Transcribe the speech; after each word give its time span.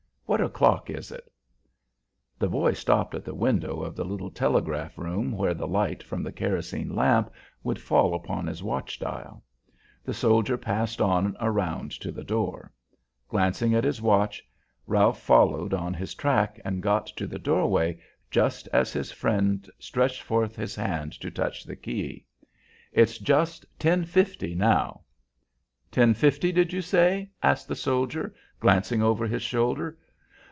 What 0.27 0.39
o'clock 0.39 0.89
is 0.89 1.11
it?" 1.11 1.29
The 2.39 2.47
boy 2.47 2.71
stopped 2.71 3.15
at 3.15 3.25
the 3.25 3.35
window 3.35 3.81
of 3.81 3.97
the 3.97 4.05
little 4.05 4.29
telegraph 4.31 4.97
room 4.97 5.33
where 5.33 5.53
the 5.53 5.67
light 5.67 6.01
from 6.01 6.23
the 6.23 6.31
kerosene 6.31 6.95
lamp 6.95 7.33
would 7.63 7.81
fall 7.81 8.15
upon 8.15 8.47
his 8.47 8.63
watch 8.63 8.97
dial. 8.97 9.43
The 10.05 10.13
soldier 10.13 10.57
passed 10.57 11.01
on 11.01 11.35
around 11.41 11.91
to 11.99 12.13
the 12.13 12.23
door. 12.23 12.71
Glancing 13.27 13.73
at 13.75 13.83
his 13.83 14.01
watch, 14.01 14.41
Ralph 14.87 15.19
followed 15.21 15.73
on 15.73 15.93
his 15.93 16.15
track 16.15 16.61
and 16.63 16.81
got 16.81 17.07
to 17.07 17.27
the 17.27 17.37
door 17.37 17.67
way 17.69 17.99
just 18.29 18.69
as 18.71 18.93
his 18.93 19.11
friend 19.11 19.69
stretched 19.79 20.21
forth 20.21 20.55
his 20.55 20.75
hand 20.75 21.11
to 21.19 21.29
touch 21.29 21.65
the 21.65 21.75
key. 21.75 22.25
"It's 22.93 23.17
just 23.17 23.65
ten 23.77 24.05
fifty 24.05 24.55
now." 24.55 25.01
"Ten 25.91 26.13
fifty, 26.13 26.53
did 26.53 26.71
you 26.71 26.81
say?" 26.81 27.29
asked 27.43 27.67
the 27.67 27.75
soldier, 27.75 28.33
glancing 28.61 29.01
over 29.01 29.27
his 29.27 29.43
shoulder. 29.43 29.97